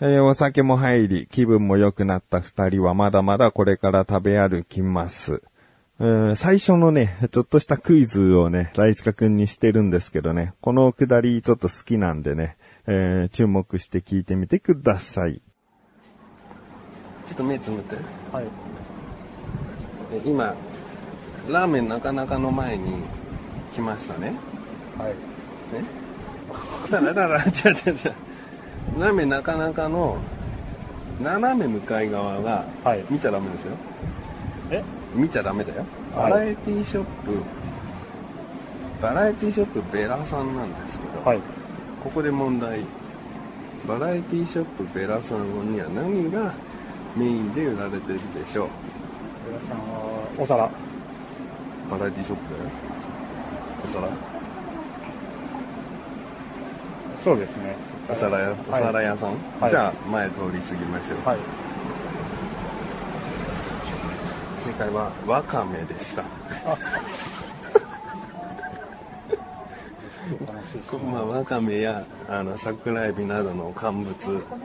[0.00, 5.42] えーお酒も入り、気分も良くなった二人はまだまだこれから食べ歩きます。
[5.98, 15.42] えー最初のね、ちょっとしたクイズをね、ライスカ君にしてるんですけどね、このくだりちょっと好きなんでね、えー注目して聞いてみてください。
[17.26, 17.96] ちょっと目つむって。
[18.32, 18.44] はい。
[20.12, 20.54] え今、
[21.50, 22.92] ラーメンなかなかの前に
[23.74, 24.32] 来ましたね。
[24.96, 25.08] はい。
[25.08, 25.14] ね。
[26.88, 28.27] だから、だから、違う違う違う。
[28.98, 30.18] ラーメンなかなかの
[31.20, 33.76] 斜め向かい側が、はい見ちゃダメですよ。
[34.70, 34.82] え？
[35.14, 35.84] 見ちゃダメだよ。
[36.14, 37.42] はいバラエティショップ、
[39.02, 41.40] バラエティショップベラさんなんですけど、はい。
[42.02, 42.80] ここで問題。
[43.86, 46.52] バラエティショップベラさんには何が
[47.16, 48.68] メインで売られてるでしょう？
[49.48, 50.70] 皆さんは、お皿。
[51.90, 52.70] バラエティショップだよ。
[53.84, 54.08] お皿
[57.22, 57.76] そうですね。
[58.10, 59.28] お皿屋、おはい皿屋さん、
[59.60, 61.28] はいじゃあ前通り過ぎましょう。
[61.28, 61.38] はい。
[64.58, 66.24] 正解はわかめでした。
[71.10, 74.14] まあ、わかめやあの桜エビなどの乾物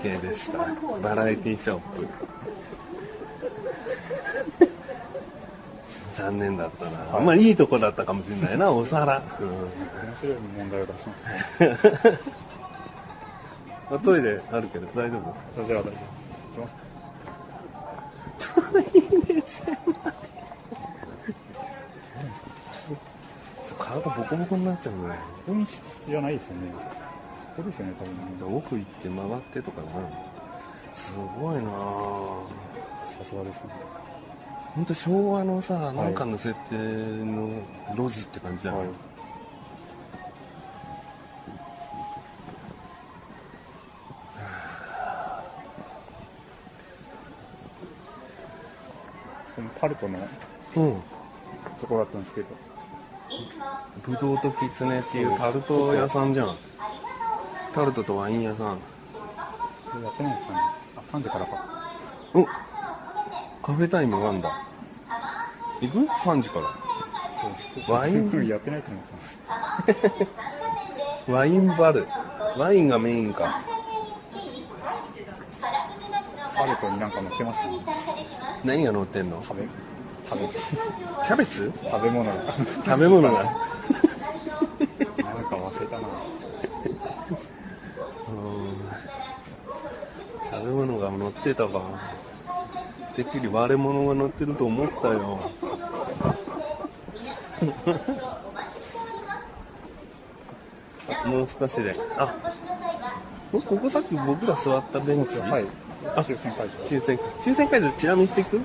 [0.02, 0.58] 系でした。
[1.02, 2.08] バラエティショップ。
[6.18, 7.20] 残念だったな。
[7.20, 9.22] まあいいとこだったかもしれないな、お皿。
[9.40, 12.20] うん面白い問題を出しますね。
[13.92, 15.36] あトイレあるけど大丈夫？
[15.56, 15.94] そちらは大丈夫。
[15.94, 16.73] いきます。
[23.78, 25.16] 体ボコボコになっちゃうね。
[25.45, 26.72] 本質じゃないですよね。
[27.56, 27.94] ここですよね、
[28.40, 28.58] 多分。
[28.58, 29.88] 奥行って回ってとかな。
[30.95, 32.45] すごいなぁ。
[33.18, 33.70] さすがですね。
[34.74, 37.50] 本当昭和のさ、いなんかの設定の
[37.96, 38.90] 路地って感じじゃない、はい
[49.84, 50.20] このタルトの
[50.78, 51.02] うん。
[51.80, 52.48] とこだったんですけど、
[54.06, 56.56] ぶどうときつねっていうタルト屋さんじゃん。
[57.74, 58.78] タルトとワイン屋さん。
[58.78, 60.60] これやってないんですかね。
[60.96, 61.90] あ、3時からか。
[62.34, 62.46] お
[63.66, 64.68] カフェタイムがあんだ。
[65.82, 66.68] 行く ?3 時から。
[67.42, 67.92] そうです。
[67.92, 68.48] ワイン？
[68.48, 69.14] やってないと思って
[69.98, 70.22] ま
[71.26, 71.28] す。
[71.32, 72.08] ワインバル。
[72.58, 73.62] ワインがメインか。
[76.56, 77.80] タルトになんか乗ってましたね。
[78.63, 79.44] 何が乗ってんの？
[79.44, 79.63] 食べ、
[80.29, 82.53] 食べ、キャベツ食べ物が。
[82.85, 83.44] 食べ物が。
[83.44, 83.57] なんか
[85.56, 86.07] 忘れたな。
[90.52, 91.81] 食べ物が乗ってたか。
[93.16, 95.40] てっきり割れ物が乗ってると思ったよ。
[101.23, 101.96] あ もう少しで。
[102.18, 102.34] あ、
[103.52, 105.38] おここさっき僕ら座ったベンチ？
[105.40, 105.66] はい。
[106.16, 106.74] あ抽選会場。
[106.86, 108.59] 抽選抽選会場チラ見していく？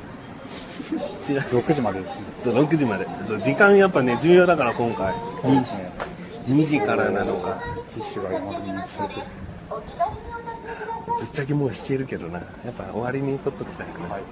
[1.24, 2.22] チラ6時までですね。
[2.44, 5.92] そう6時までそう時間やっぱね重要だから今回そうですね。
[6.46, 9.26] 2時からなのかティッシュが山積みにされてる。
[11.18, 14.22] ぶっちゃけもう弾けるけどなやっぱ終わりに取っときたいな、はい。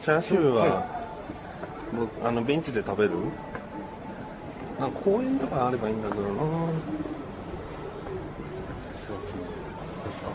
[0.00, 0.84] チャーシューは、
[1.96, 3.10] 僕あのベンチで食べる
[4.82, 6.40] なんか公園とかあればいいんだけどなそう
[9.20, 9.42] ですね。
[10.06, 10.28] ですか。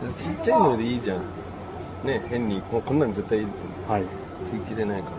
[0.00, 1.22] うんちっちゃいのでいいじゃん
[2.04, 3.40] ね変にここんなん絶対
[3.86, 4.04] はい。
[4.50, 5.16] 食い切れないから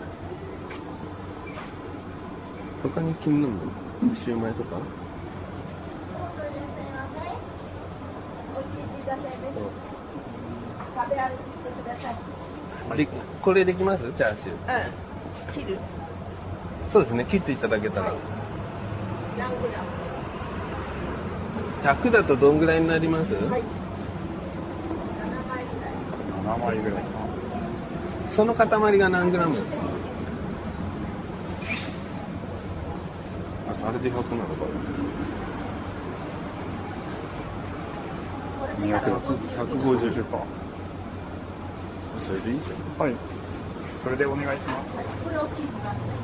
[2.81, 4.77] 他に気になるのシューマイとか？
[10.95, 12.11] 食べ歩きしてくださ
[12.95, 12.97] い。
[12.97, 13.07] で
[13.39, 14.11] これできます？
[14.13, 14.53] チャーシュー
[15.51, 15.53] うん。
[15.53, 15.77] 切る。
[16.89, 18.13] そうですね切っていただけたら
[19.37, 19.87] 何グラム。
[21.83, 23.43] 100だとどんぐらいになります、はい。
[23.43, 23.47] 7
[25.47, 25.93] 枚ぐらい。
[26.57, 27.09] 7枚ぐらいか
[28.29, 29.77] その塊が何グラムですか？
[33.85, 34.65] ああれで100なのか
[38.81, 38.87] な。
[38.97, 40.43] 200 150か。
[42.25, 43.15] それでいいじゃんはい。
[44.03, 44.89] それでお願いします。
[45.23, 45.93] これ大きいのが。
[45.93, 46.18] え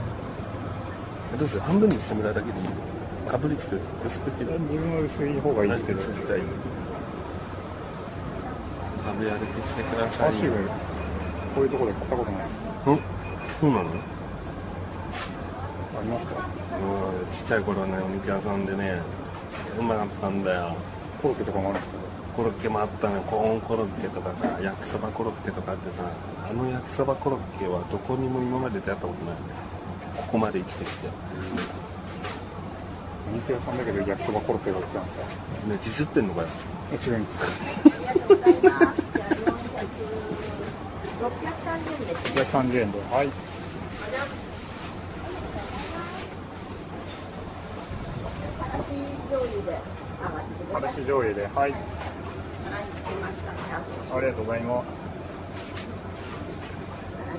[1.37, 1.61] どうする？
[1.61, 2.67] 半分にしてもらうだけでいい
[3.29, 3.79] かぶりつく？
[4.05, 4.59] 薄く切る？
[4.59, 5.99] 自分は薄い方がいいですけど。
[6.01, 6.43] じゃあいい
[9.05, 10.55] 食べ歩きしてくだチさいャーシュー、
[11.53, 12.55] こういうところで買ったことないです。
[12.87, 12.99] うん
[13.61, 13.89] そうなの？
[13.89, 13.93] あ
[16.01, 16.33] りますか？
[16.35, 16.43] う
[17.23, 18.99] んちっちゃい頃ねお肉屋さんでね
[19.79, 20.75] うまかったんだよ。
[21.21, 22.05] コロッケとかもあるんですけど。
[22.35, 23.21] コロッケもあったのよ。
[23.21, 26.03] コーンコロッケとかさ焼きそばコロッケとかあってさ
[26.49, 29.41] あの焼きそばコロッケはどこにも今まで出会ったことないね
[30.17, 31.09] ここまで生きてきて。
[33.33, 35.23] 肉屋さんだけど焼きそばコロッケが売ってたんですか？
[35.67, 36.47] ディスってんのかよ。
[36.91, 38.65] え違うありがとうございます。
[38.65, 39.85] じゃあ400
[41.25, 41.31] 630
[41.91, 42.41] 円ですね。
[42.43, 43.27] 130円ではい。
[50.71, 51.53] からし醤油ではい。
[51.55, 51.77] はい、つ
[53.03, 53.51] けました。
[53.51, 54.85] 100ありがとうございます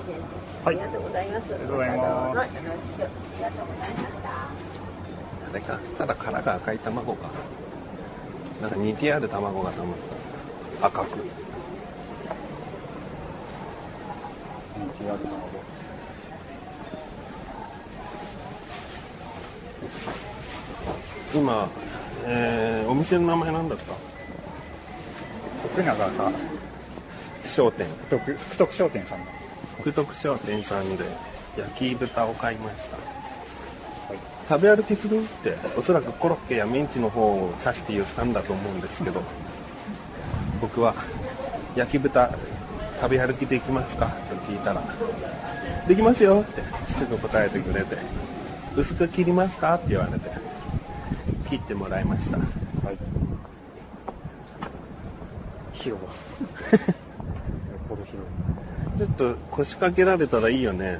[0.09, 0.55] 円です。
[0.55, 1.29] はいありがとうござい。
[1.29, 1.53] ます。
[1.53, 2.39] ありがとうございます。
[2.39, 4.29] ありがとうございました。
[5.49, 7.29] あれかただ殻が赤い卵か。
[8.61, 9.93] なんか煮てある卵が卵
[10.81, 11.07] 赤く。
[14.77, 15.59] 人気あるなので
[21.33, 21.69] 今、
[22.25, 23.93] えーお店の名前なんだった？
[25.69, 26.31] 徳永か
[27.45, 27.85] 商店。
[28.07, 29.31] 福徳福徳商店さんだ
[29.79, 31.05] 福徳商店さんで
[31.57, 32.97] 焼き豚を買いました。
[32.97, 33.01] は
[34.13, 34.17] い。
[34.49, 39.21] 食べ歩きするっておそらくコロッケやミンチの方を指して言ったんだと思うんですけど
[40.61, 40.93] 僕は
[41.75, 42.31] 焼き豚
[42.99, 44.07] 食べ歩きできますか？
[44.29, 44.81] と聞いたら
[45.87, 47.97] できますよってすぐ答えてくれて
[48.75, 49.75] 薄く切りますか？
[49.75, 50.31] って言われて
[51.49, 52.37] 切ってもらいました。
[52.37, 52.43] は
[52.91, 52.97] い。
[55.73, 56.09] 広 場
[58.97, 60.97] ちょっと腰掛けられたらいいよね。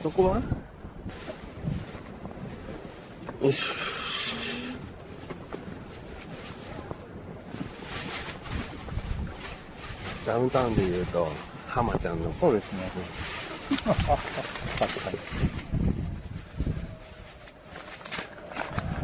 [0.00, 0.40] そこは？
[3.42, 3.64] よし。
[10.24, 11.26] ダウンタウンで言うと
[11.66, 12.90] 浜ちゃんのそうですね。
[13.84, 14.14] 確か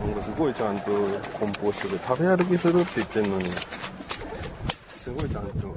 [0.05, 0.93] になんかすごいちゃんと
[1.41, 3.50] 梱包してて食べ歩きするって言ってんのに。
[5.14, 5.75] ごいちゃんと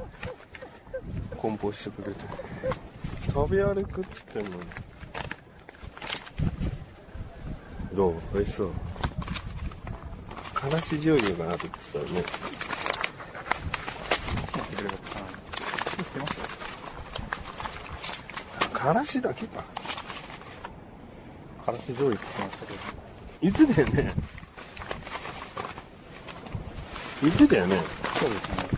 [1.38, 2.20] 梱包してくれて
[3.28, 4.56] 食べ歩くっつってんのに
[7.94, 8.16] どう？
[8.34, 8.72] 美味しそう。
[10.54, 10.68] か。
[10.70, 12.24] らし醤油があるって言ったよね
[18.74, 19.64] からしだけか
[21.66, 22.80] からし醤油って言ってましたけど。
[23.42, 24.14] 言ってたよね。
[27.22, 27.78] 言ってたよね。
[28.20, 28.77] そうですね。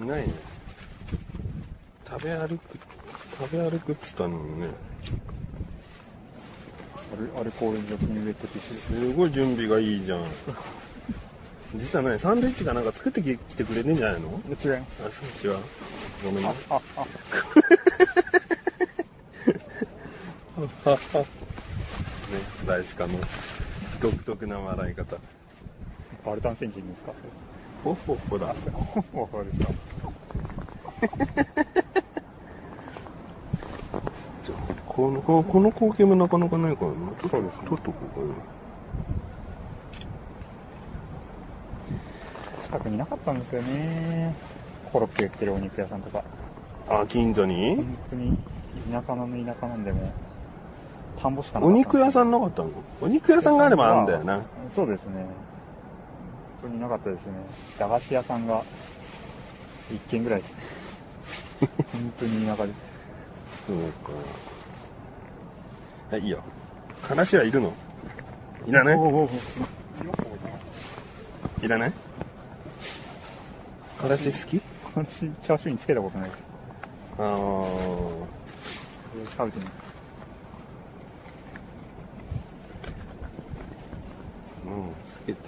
[0.00, 0.32] いないね。
[2.08, 2.60] 食べ歩く
[3.38, 4.68] 食べ歩くっつったのにね。
[7.12, 10.24] アルアルコール除菌ウェットティッシュすごい準備がいいじゃん。
[11.76, 14.40] 実はねサンドイッチかなんか作ってきてくれてんじゃないの？
[14.48, 15.58] で違いますあそっちは？
[16.24, 16.50] ごめんね。
[16.70, 17.04] あああ。
[20.58, 20.66] ね
[22.66, 23.18] 大志家の
[24.00, 25.16] 独特な笑い方。
[26.24, 27.12] バルタン星人ですか？
[27.84, 28.46] ほっほっほだ。
[28.48, 29.72] わかるですか？
[34.86, 36.96] このこのこの光景もなかなかないからな。
[37.30, 37.56] そうです。
[37.56, 38.34] ね撮っとこうかな
[42.62, 44.34] 近くになかったんですよね。
[44.92, 46.24] コロッケ売ってるお肉屋さんとか。
[46.88, 47.76] あ近所に？
[47.76, 48.36] 本当に
[48.90, 50.10] 田舎の田舎なんでもう
[51.20, 52.70] 田んぼしかなかおった肉屋さんなかったの？
[53.00, 54.42] お肉屋さんがあればあるんだよな。
[54.74, 55.26] そうですね。
[56.60, 57.32] 本当になかったですね。
[57.78, 58.62] 駄菓子屋さんが
[59.92, 60.58] 一軒ぐらいですね
[61.60, 62.78] 本当に田舎です。
[63.66, 64.12] そうか。
[66.10, 66.42] はいいいよ。
[67.02, 67.72] からしはいるの？
[68.66, 68.98] いらない？
[71.62, 71.92] いらない？
[73.98, 74.60] からし好き？
[74.60, 76.30] このチャーシューにつけたことない。
[76.30, 76.42] です
[77.18, 77.26] ああ
[79.36, 79.70] 食べてみる。
[84.66, 84.94] うん。
[85.04, 85.38] つけて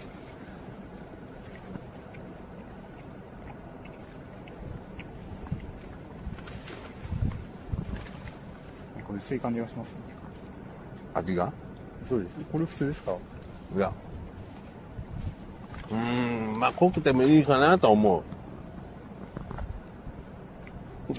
[8.96, 9.88] なんか薄い感じがします。
[9.88, 9.94] ね
[11.14, 11.52] 味が？
[12.04, 12.36] そうです。
[12.52, 13.16] これ普通ですか？
[13.74, 13.92] いや。
[15.90, 15.96] うー
[16.56, 18.22] んまあ濃くてもいいかなとは思う。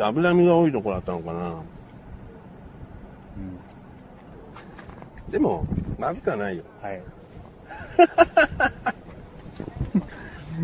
[0.01, 1.50] 脂身が多いところだったのかな。
[1.50, 1.51] う
[5.30, 5.30] ん。
[5.30, 5.65] でも
[6.00, 6.63] まずくはないよ。
[6.82, 7.01] はい。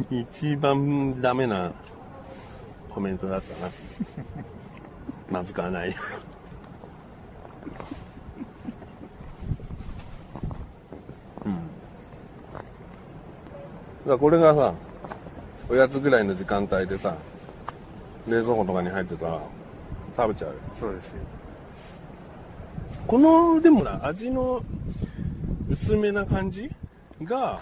[0.24, 1.74] 一番ダメな
[2.90, 3.72] コメントだったな。
[5.30, 5.94] まずくはない
[11.46, 11.60] うんだ
[14.06, 14.74] からこれがさ
[15.70, 17.16] おやつぐらいの時間帯でさ
[18.28, 19.42] 冷蔵庫とかに入ってたら
[20.16, 21.12] 食べちゃうよそうですよ
[23.08, 24.64] このでもな味の
[25.70, 26.72] 薄めな感じ
[27.24, 27.62] が、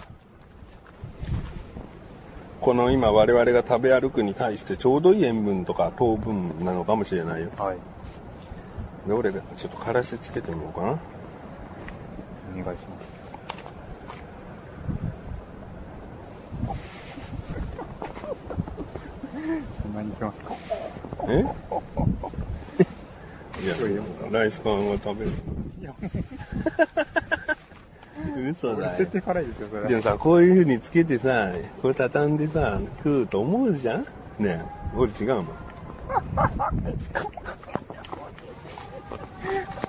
[2.61, 7.49] この今我々が食べ歩くに対してちょうどいい塩分とか糖分なのかもしれないよ。
[7.57, 7.77] はい。
[9.07, 10.87] で、俺がちょっとからしつけてみようかな。
[10.87, 13.15] お願いします。
[19.81, 20.53] そんなにいきますか？
[21.29, 21.39] え？
[23.63, 23.75] いや、
[24.31, 25.31] ライスパンを食べる。
[25.81, 25.93] いや、
[28.51, 29.05] 嘘だよ
[29.87, 34.01] でもさ、こういう風につけてさ、これ畳んでさ、食うと思うじゃん？
[34.01, 34.05] ね
[34.39, 34.61] え、
[34.95, 35.45] 俺違うもん。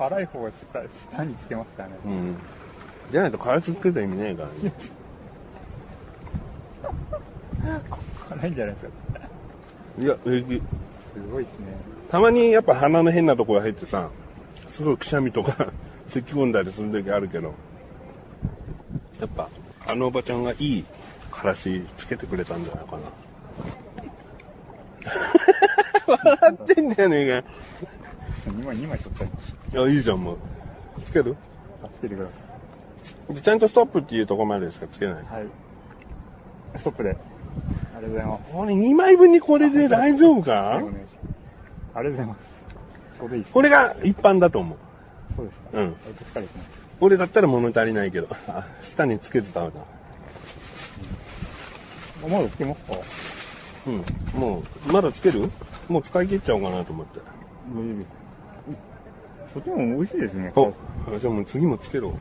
[0.08, 0.82] 辛い方を下
[1.16, 1.90] 下につけましたね。
[2.04, 2.36] うん。
[3.10, 4.72] じゃないとからしつけた意味ないからね。
[8.28, 8.90] 辛いんじゃないですか。
[9.98, 10.60] いや、平気。
[10.60, 11.66] すごいですね。
[12.08, 14.10] たまにやっぱ鼻の変なとこが入ってさ、
[14.70, 15.72] すごいくしゃみとか
[16.06, 17.54] 咳き込んだりする時あるけど、
[19.20, 19.48] やっぱ
[19.88, 20.84] あのおばちゃんがいい
[21.32, 23.02] からしつけてくれたんじゃないかな。
[26.06, 27.44] 笑ってんだよねえ
[28.46, 29.30] 2枚、2枚取ったり。
[29.30, 29.36] か。
[29.76, 30.38] いや、いいじゃん、もう。
[31.04, 31.36] つける？
[31.82, 32.28] あ、つけてくだ
[33.28, 35.22] さでちゃんとストップっていうところまでしかつけない。
[35.22, 35.26] い。
[35.26, 35.46] はい。
[36.78, 37.10] ストップで。
[37.10, 37.16] あり
[37.94, 38.52] がとうございます。
[38.52, 40.52] これ2枚分にこれで大丈夫か？
[40.52, 41.08] はいお願いします
[41.94, 42.38] ありがとうございます。
[43.18, 43.52] ちょうどいいです。
[43.52, 44.78] これが一般だと思う。
[45.36, 45.68] そうですか。
[45.72, 45.84] うん。
[45.84, 46.70] 割と疲れてます。
[46.98, 49.80] 俺だったら物足りないけど、あ下につけて食べた。
[52.24, 52.96] あまだつけますか？
[53.88, 54.04] うん。
[54.40, 55.50] もう、まだつける？
[55.90, 57.20] もう使い切っちゃおうかなと思って。
[57.70, 58.25] 夫です。
[59.56, 60.52] とても美味しいですね。
[60.54, 60.70] お、
[61.18, 62.12] じゃあもう次もつけろ。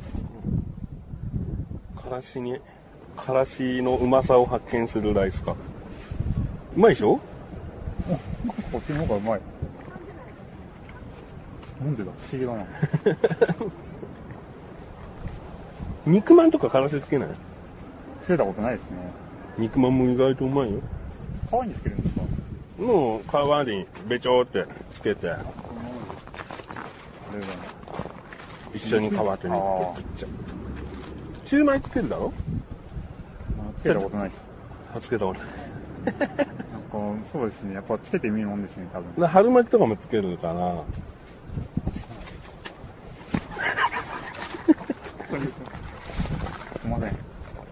[2.01, 2.61] からしに、
[3.17, 5.53] からしのうまさを発見するライスか。
[6.77, 7.19] うまいでしょ？
[8.71, 9.41] こっちの方がうまい。
[11.81, 12.11] なんでだ？
[12.17, 12.65] 不思議だな。
[16.07, 17.29] 肉まんとかからしつけない？
[18.21, 18.97] つけたことないですね。
[19.57, 20.79] 肉まんも意外とうまいよ。
[21.49, 22.21] 皮につけるんですか
[22.79, 23.25] もう皮
[23.67, 25.33] にべちょーってつけて、
[27.35, 27.53] ありが。
[28.73, 30.29] 一緒に皮と肉で食っちゃう。
[31.45, 32.33] シューマイつけるだろ？
[33.59, 34.41] あつけたことないです。
[34.95, 35.49] あ、つけたことない。
[36.05, 36.45] なんか、
[37.31, 37.75] そうですね。
[37.75, 39.15] やっぱつけてみるもんですね、多分。
[39.15, 40.83] で春巻きとかもつけるから、
[46.79, 47.17] すいません。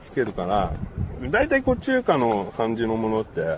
[0.02, 0.72] つけるから、
[1.30, 3.58] 大体こう中華の感じのものって、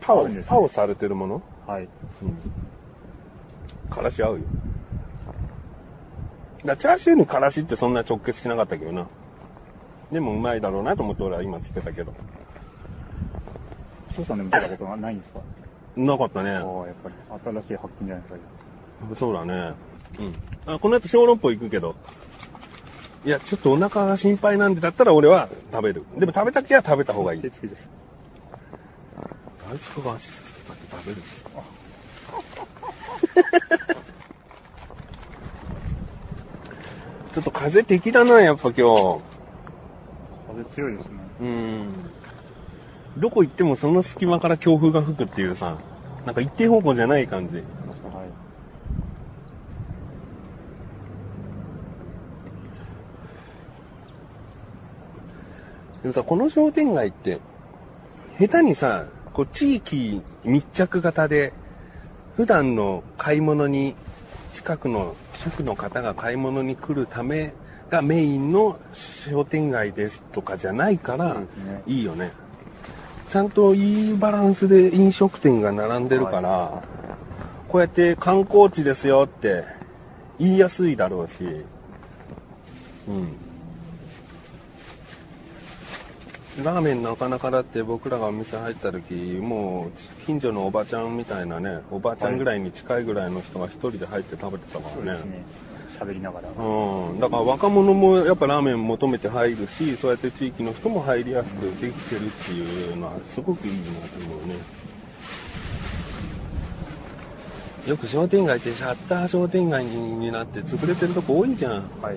[0.00, 1.42] パオ、ねパオされてるもの？
[1.66, 1.88] はい。
[3.90, 4.44] からし合うよ。
[6.64, 9.06] だチャーシューにからしってそんな直結しなかったけどな。
[10.10, 12.12] でもうまいだろうなと思って俺は今つってたけど。
[14.16, 15.40] 翔さんでもつけたことはないんですか？
[15.96, 16.58] なかったねああ、。
[16.58, 16.64] やっ
[17.02, 17.14] ぱり
[17.60, 19.16] 新しい発見じゃないですか。
[19.16, 19.74] そうだね。
[20.18, 20.34] うん。
[20.74, 21.94] あこの後小籠包行くけど。
[23.24, 26.04] いや、ちょっとお腹が心配なんでだったら俺は食べる。
[26.16, 27.42] でも食べたきは食べた方がいい。
[27.42, 27.76] 手つけちゃ
[29.70, 31.22] あいつが足つけたって食べる？
[37.34, 38.82] ちょっと風敵だな、やっぱ今日。
[38.82, 38.84] う。
[40.48, 41.12] 風強いですね。
[41.40, 41.86] うん。
[43.16, 45.76] どこ行ってもその隙間から強風が吹くっていうさ、
[46.24, 47.56] なんか一定方向じゃない感じ。
[47.56, 47.64] はい。
[56.02, 57.38] でもさ、この商店街って、
[58.38, 61.52] 下手にさ、こう地域密着型で、
[62.38, 63.96] 普段の買い物に、
[64.52, 67.52] 近くの主婦の方が買い物に来るため
[67.90, 71.36] がメインの商店街ですとかじゃないから
[71.84, 72.30] いいよね。
[73.28, 76.84] ちゃんといいバランスで飲食店が並んでるから、
[77.66, 79.64] こうやって観光地ですよって
[80.38, 81.42] 言いやすいだろうし、
[83.08, 83.47] うん。
[86.64, 95.44] ラーメンなかなかだって僕らがお店入った時もう近所のおばちゃんみたいなねおばちゃんぐらいに近いぐらいの人が一人で入って食べてたからねそうですね。
[95.98, 96.48] 喋りながら。
[96.48, 104.54] うん、だから若者もやっぱラーメン求めて入るしそうやって地域の人も入りやすくできてるっていうのはすごくいいなと思うね
[107.86, 111.72] よく商店街ってシャッター商店街になって潰れてるとこ多いじゃん
[112.02, 112.16] はい。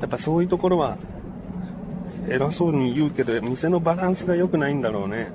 [0.00, 0.98] やっぱそういうところは
[2.28, 5.28] 偉そうに言うけど店のバランスが良くないんだろうね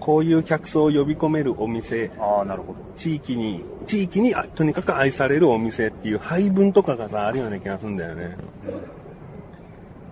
[0.00, 2.78] こういう客層を呼び込めるお店ああ、なるほど。
[2.96, 8.36] 地域に地域にあとにかく愛されるお店っていう配分とかがさあるような気がするんだよね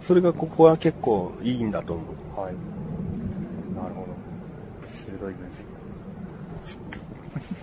[0.00, 2.54] それがここは結構いいんだと思うはい。
[3.74, 4.08] なるほど。
[4.88, 5.64] 鋭い分析。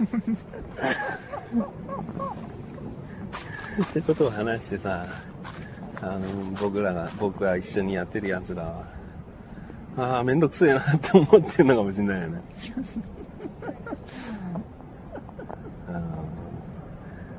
[3.84, 5.06] ってことを話してさ
[6.02, 6.28] あの、
[6.60, 8.86] 僕らが、僕が一緒にやってるやつらは、
[9.98, 12.42] ああ、めんどくせえなって思ってるのかもしれないよね。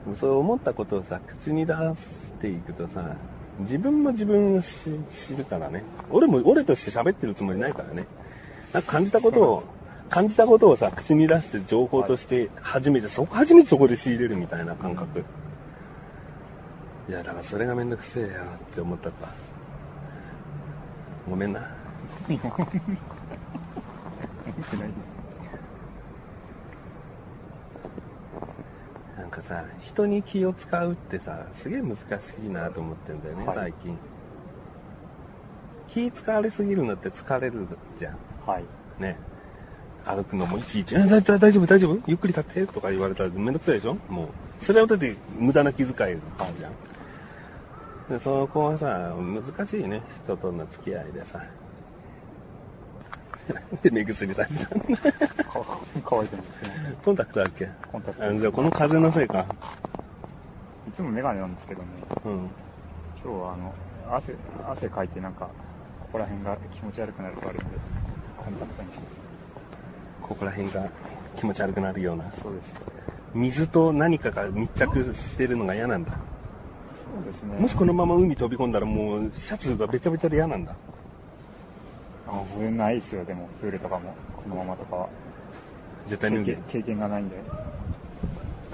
[0.06, 3.16] うんそう思ったことをさ、口に出していくとさ、
[3.60, 5.84] 自分も自分を知知るからね。
[6.10, 8.06] 俺も、俺として喋ってるつもりないからね。
[8.72, 9.64] なんか感じたことを、
[10.10, 15.24] 感じたことをさ、口に出して情報として初めて、そこ、初めてそこで仕入れるみたいな感覚。
[17.08, 19.28] いや、だからそれがめんどくせえよって思ったった。
[21.28, 21.60] ごめんな。
[21.60, 21.66] な
[22.34, 22.46] いです。
[29.18, 32.02] なんかさ、人に気を使うってさ、すげえ難し
[32.46, 33.98] いなと思ってんだよね、はい最近。
[35.88, 37.66] 気使われすぎるのって疲れる
[37.98, 38.16] じゃん。
[38.46, 38.64] はい。
[38.98, 39.18] ね。
[40.04, 42.02] 歩くのもいちいち、大丈夫大丈夫？
[42.06, 43.96] ゆっくり立ってとか言われたらめんどくさいでしょ？
[44.08, 44.28] もう。
[44.64, 45.94] それはだって無駄な気遣い
[46.58, 46.72] じゃん。
[48.08, 50.02] でそこはさ、難しいね。
[50.24, 51.42] 人との付き合いでさ。
[53.82, 54.84] で目薬さしてたの
[55.64, 56.96] か 乾いてるんですね。
[57.04, 57.68] コンタクトだっけ？
[57.90, 59.44] コンタクトあじゃあこの風のせいか。
[60.88, 61.88] いつもメガネなんですけどね、
[62.24, 62.32] うん。
[62.32, 62.48] 今
[63.22, 63.72] 日はあの、
[64.16, 64.34] 汗、
[64.68, 65.46] 汗かいてなんか、
[66.00, 67.64] ここら辺が気持ち悪くなるとあるんで、
[68.36, 69.02] コンタクトにしま
[70.28, 70.88] ここら辺が
[71.36, 72.30] 気持ち悪くなるような。
[72.30, 72.40] す。
[72.42, 72.74] そうです。
[73.34, 76.12] 水と何かが密着してるのが嫌なんだ。
[77.14, 77.58] そうですね。
[77.58, 80.74] もしこのまま海飛び込んだらもうシャツがべちゃべちゃで嫌なんだ。
[82.26, 85.08] あ、それないですよ、でも、プールとかも、このままとかは。
[86.08, 86.98] 絶対脱ぐ経験。
[86.98, 87.36] がないんで。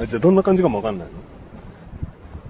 [0.00, 1.14] あじゃあどんな感じかもわかんないの？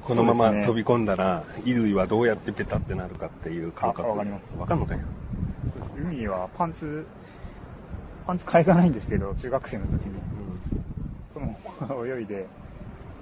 [0.05, 4.09] このまま飛び込んだら、衣類はどうやってペタってなるかっていう感覚。
[4.09, 5.01] あわかりますわかんのかよ。
[5.99, 7.07] 海はパンツ、
[8.27, 10.01] パンツ替えがないんですけど、中学生の時に、
[11.33, 12.47] そのまま泳いで、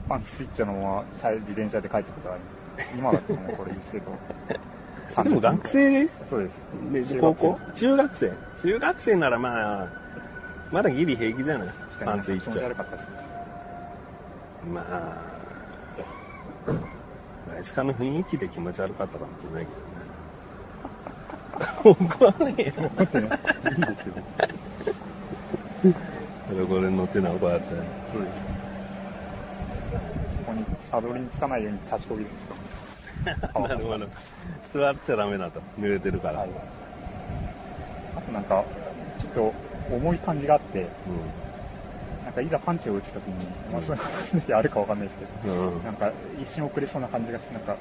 [0.08, 2.42] パンツスイッチのまま車自転車で帰ってことがあり
[2.96, 4.12] 今だってもうこれですけど。
[5.22, 6.50] でも学生そうで
[7.02, 7.12] す。
[7.14, 7.58] で高校？
[7.74, 9.16] 中学生中学生？
[9.16, 9.88] ならまあ、
[10.70, 11.68] まだギリ平気じゃない？
[12.04, 13.08] パンツいっちちゃ悪かったです。
[14.70, 14.84] まあ、
[17.56, 19.70] あいつかの雰囲気で気持ち悪かったかもしれないけ
[21.88, 21.96] どね。
[22.08, 22.72] 怒らねえよ。
[23.70, 24.14] いいですよ。
[26.66, 27.66] これ乗ってな、こうやって。
[28.12, 28.32] そうです。
[30.44, 32.34] ここにサドルにつかないように立ちこぎです。
[33.60, 34.06] なるほど。
[34.72, 35.60] 座っちゃダメだと。
[35.78, 36.40] 濡れてるから。
[36.40, 36.48] はい。
[38.16, 38.62] あとなんか、
[39.20, 39.52] ちょっ
[39.88, 40.86] と重い感じがあって、
[42.24, 43.98] なんかいざパンチを打つときに、まあその
[44.40, 45.76] 時あるかわかんないですけど、うん。
[45.76, 45.84] うん。
[45.84, 46.10] なんか
[46.40, 47.78] 一瞬遅れそうな感じがして、なんか、ね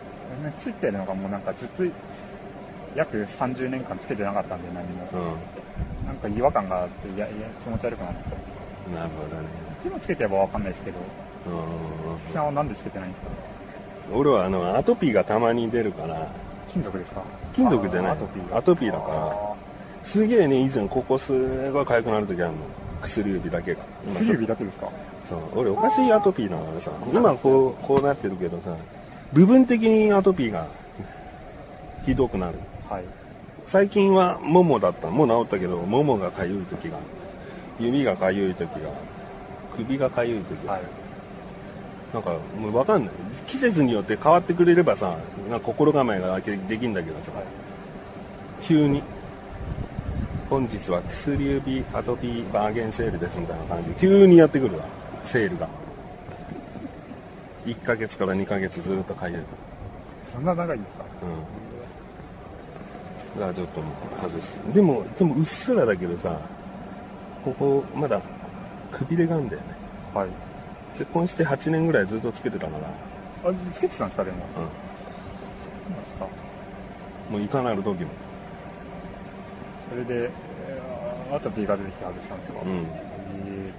[0.60, 1.84] ついてるのがもうなんかずっと、
[2.95, 5.05] 約30年間つけてなかったんで何も。
[5.12, 8.38] うなんか違和感があって、いや、いや、気持ち悪くなるんですよ。
[8.91, 8.95] ん。
[8.95, 9.47] なるほどね。
[9.84, 10.97] いつもつけてればわかんないですけど、
[11.47, 11.49] う
[12.17, 13.29] ん岸さんはなんでつけてないんですか？
[14.13, 16.27] 俺はあの、アトピーがたまに出るから、
[16.71, 17.21] 金属ですか？
[17.53, 18.57] 金属じゃないあアトピー。
[18.57, 19.53] アトピーだからあ
[20.03, 21.31] すげえね、以前ここす
[21.71, 22.57] ごい痒くなる時あるの。
[23.01, 23.81] 薬指だけが。
[24.09, 24.89] ー薬指だけですか？
[25.25, 28.75] そう、俺おかしいアトピーだからさ、今こう、こうなってるけどさ、
[29.33, 30.67] 部分的にアトピーが
[32.05, 32.59] ひどくなる。
[32.89, 33.03] はい。
[33.65, 35.09] 最近はももだった。
[35.09, 36.99] もう治ったけど、ももが痒い時が、
[37.79, 38.89] 指が痒い時が、
[39.75, 40.81] 首が痒い時が、はい。
[42.13, 43.13] なんかもうわかんない。
[43.45, 45.17] 季節によって変わってくれればさ、
[45.49, 47.31] なんか心構えがでできんだけどさ、
[48.61, 49.03] 急に、
[50.49, 54.85] 本日は薬指アトピーバーゲンセールですみたいな感じで、急にやってくるわ、
[55.23, 55.67] セールが。
[57.65, 59.37] 1ヶ月から2ヶ月ずっとかゆい。
[59.37, 59.45] うん。
[60.31, 61.03] そんな長いんですか？
[63.35, 63.91] だからちょっとも
[64.23, 64.57] う外す。
[64.73, 66.39] でも、でもうっすらだけどさ、
[67.43, 68.21] ここまだ
[68.91, 69.67] くびれがあんだよね。
[70.13, 70.29] はい。
[70.97, 72.88] 結婚して8年ぐらいずっとつけてたから、
[73.49, 74.38] あ、つけてたんですか、でも。
[74.38, 74.63] うそう
[75.91, 76.25] なんですか。
[77.29, 77.34] ん。
[77.34, 78.10] もういかなる時も。
[79.89, 80.29] それで、
[80.67, 82.86] えーアトピーが出てきて外したんですかうん。
[83.47, 83.73] え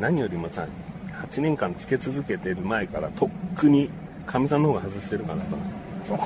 [0.00, 0.66] 何よりもさ、
[1.28, 3.90] 8年間つけ続けてる前からとっくに
[4.24, 6.18] かみさんの方が外してるからさ、ーそう。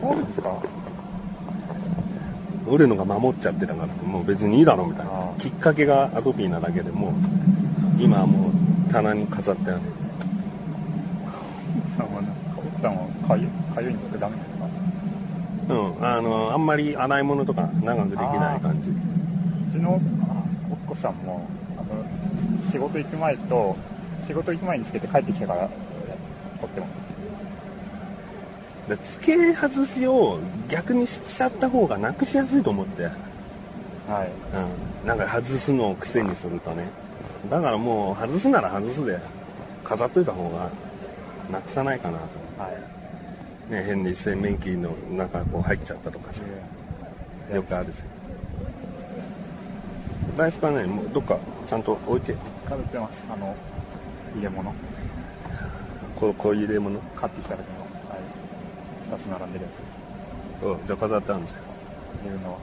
[0.00, 0.62] そうですか
[2.68, 5.32] 俺のが守っちゃってたから、もう別にいいだろみたいなあ。
[5.36, 7.12] あきっかけがアトピーなだけでもう、
[8.02, 9.80] 今はもう棚に飾ってある。
[11.96, 12.22] さんは
[12.56, 14.66] 奥さんはかゆかゆいんですけどダメですか？
[15.74, 16.04] うん。
[16.06, 18.90] あの、あんまり洗い物とか長くできない感じ。
[18.90, 18.94] う
[19.70, 22.04] ちのあおっこさんもあの
[22.70, 23.76] 仕事行く前と
[24.26, 25.68] 仕事行く前につけて帰ってきてから
[26.60, 26.90] 撮ってます
[28.88, 33.04] で付け外しを逆にしちゃった方がなくしやすいと思って。
[33.04, 34.30] はい
[35.02, 35.08] うん。
[35.08, 36.88] なんか外すのを癖にするとね。
[37.50, 39.18] だからもう外すなら外すで
[39.84, 40.70] 飾っといた方が
[41.50, 42.24] なくさないかなと。
[42.62, 42.96] はい
[43.70, 46.40] ね、変に洗面器の中こう入っちゃったとかさ、
[47.52, 48.04] よくあるじゃ
[50.34, 50.38] ん。
[50.38, 52.36] ライスパンね、もうどっかちゃんと置いて。
[52.68, 53.24] 飾ってます。
[53.28, 53.56] あの、
[54.36, 54.72] 入れ物。
[56.14, 57.00] こうこういう入れ物？
[57.16, 58.20] 買ってきた時の、はい。
[59.10, 59.78] 二つ並んでるやつで
[60.62, 60.66] す。
[60.66, 61.58] うん、じゃあ飾ってあるじゃん。
[62.22, 62.58] 自分のは。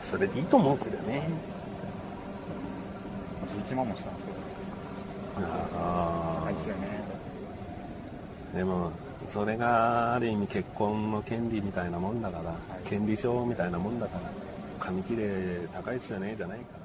[0.00, 1.22] それでいいと思うけどね。
[3.70, 4.38] 11万もしたんですけど。
[5.76, 6.80] あ高いですよね。
[8.54, 8.56] あ。
[8.56, 8.92] でも、
[9.32, 14.22] それがある意味結婚の権利みたいなもんだから、い権利書みたいなもんだから、
[14.78, 16.79] 紙切れ高いっすよね、じゃないか。